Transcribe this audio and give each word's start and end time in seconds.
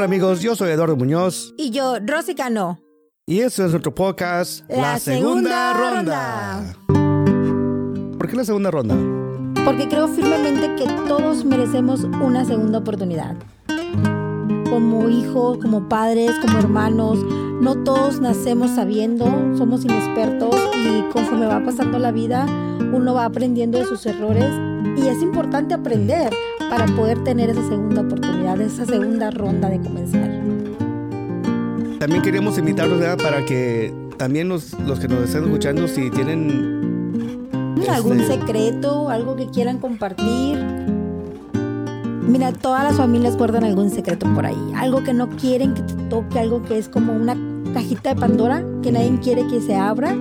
amigos? 0.00 0.40
Yo 0.40 0.56
soy 0.56 0.70
Eduardo 0.70 0.96
Muñoz. 0.96 1.52
Y 1.58 1.70
yo, 1.70 1.98
Rosy 2.00 2.34
Cano. 2.34 2.80
Y 3.26 3.40
este 3.40 3.64
es 3.64 3.70
nuestro 3.70 3.94
podcast, 3.94 4.68
La 4.70 4.98
Segunda 4.98 5.74
Ronda. 5.74 6.74
¿Por 8.18 8.28
qué 8.28 8.36
la 8.36 8.44
segunda 8.44 8.70
ronda? 8.70 8.96
Porque 9.64 9.88
creo 9.88 10.08
firmemente 10.08 10.74
que 10.76 10.90
todos 11.06 11.44
merecemos 11.44 12.04
una 12.04 12.44
segunda 12.44 12.78
oportunidad. 12.78 13.36
Como 14.70 15.08
hijos, 15.08 15.58
como 15.58 15.88
padres, 15.88 16.32
como 16.40 16.58
hermanos, 16.58 17.18
no 17.60 17.84
todos 17.84 18.20
nacemos 18.20 18.70
sabiendo, 18.70 19.26
somos 19.56 19.84
inexpertos 19.84 20.54
y 20.76 21.02
conforme 21.12 21.46
va 21.46 21.64
pasando 21.64 21.98
la 21.98 22.10
vida, 22.12 22.46
uno 22.92 23.14
va 23.14 23.26
aprendiendo 23.26 23.78
de 23.78 23.84
sus 23.84 24.06
errores 24.06 24.50
y 24.96 25.06
es 25.06 25.22
importante 25.22 25.74
aprender 25.74 26.30
para 26.72 26.86
poder 26.86 27.22
tener 27.22 27.50
esa 27.50 27.68
segunda 27.68 28.00
oportunidad, 28.00 28.58
esa 28.58 28.86
segunda 28.86 29.30
ronda 29.30 29.68
de 29.68 29.78
comenzar. 29.78 30.26
También 31.98 32.22
queríamos 32.22 32.56
invitarlos 32.56 32.98
¿verdad? 32.98 33.18
para 33.22 33.44
que 33.44 33.92
también 34.16 34.48
los, 34.48 34.72
los 34.80 34.98
que 34.98 35.06
nos 35.06 35.24
estén 35.24 35.44
escuchando, 35.44 35.86
si 35.86 36.08
tienen 36.08 37.46
¿Algún 37.90 38.20
Este- 38.20 38.38
secreto, 38.38 39.10
algo 39.10 39.36
que 39.36 39.50
quieran 39.50 39.80
compartir? 39.80 40.56
Mira, 42.26 42.52
todas 42.54 42.84
las 42.84 42.96
familias 42.96 43.36
guardan 43.36 43.64
algún 43.64 43.90
secreto 43.90 44.26
por 44.34 44.46
ahí, 44.46 44.72
algo 44.74 45.04
que 45.04 45.12
no 45.12 45.28
quieren 45.28 45.74
que 45.74 45.82
te 45.82 45.92
toque, 46.04 46.38
algo 46.38 46.62
que 46.62 46.78
es 46.78 46.88
como 46.88 47.12
una 47.12 47.36
cajita 47.74 48.14
de 48.14 48.16
Pandora 48.20 48.64
que 48.82 48.92
nadie 48.92 49.18
quiere 49.22 49.46
que 49.46 49.60
se 49.60 49.76
abra. 49.76 50.16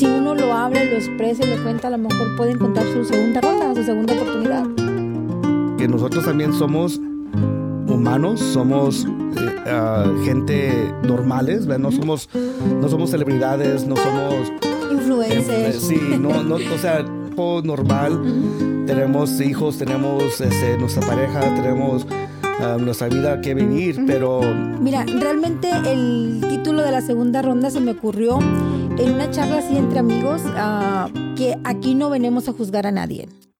Si 0.00 0.06
uno 0.06 0.34
lo 0.34 0.50
habla, 0.54 0.82
lo 0.82 0.96
expresa 0.96 1.44
y 1.44 1.54
lo 1.54 1.62
cuenta, 1.62 1.88
a 1.88 1.90
lo 1.90 1.98
mejor 1.98 2.34
puede 2.34 2.52
encontrar 2.52 2.86
su 2.86 3.04
segunda 3.04 3.42
ronda, 3.42 3.74
su 3.74 3.84
segunda 3.84 4.14
oportunidad. 4.14 4.64
que 5.76 5.86
nosotros 5.86 6.24
también 6.24 6.54
somos 6.54 6.98
humanos, 7.86 8.40
somos 8.40 9.06
ah, 9.66 10.10
gente 10.24 10.72
normales, 11.02 11.66
¿verdad? 11.66 11.82
no 11.82 11.92
somos 11.92 12.30
no 12.80 12.88
somos 12.88 13.10
celebridades, 13.10 13.86
no 13.86 13.94
somos 13.94 14.48
eh, 14.62 14.92
Influencers. 14.92 15.82
sí, 15.82 16.00
no, 16.18 16.44
no, 16.44 16.54
o 16.54 16.78
sea, 16.78 17.04
normal. 17.62 18.84
Tenemos 18.86 19.38
hijos, 19.42 19.76
tenemos 19.76 20.40
este, 20.40 20.78
nuestra 20.78 21.06
pareja, 21.06 21.40
tenemos 21.56 22.06
ah, 22.42 22.78
nuestra 22.80 23.08
vida 23.08 23.42
que 23.42 23.52
vivir, 23.52 24.02
pero 24.06 24.40
Mira, 24.80 25.04
realmente 25.04 25.70
el 25.84 26.42
título 26.48 26.80
de 26.80 26.90
la 26.90 27.02
segunda 27.02 27.42
ronda 27.42 27.68
se 27.68 27.80
me 27.80 27.90
ocurrió 27.90 28.38
en 29.00 29.14
una 29.14 29.30
charla 29.30 29.58
así 29.58 29.76
entre 29.76 29.98
amigos, 29.98 30.42
ah, 30.56 31.08
que 31.36 31.56
aquí 31.64 31.94
no 31.94 32.10
venimos 32.10 32.48
a 32.48 32.52
juzgar 32.52 32.86
a 32.86 32.92
nadie. 32.92 33.28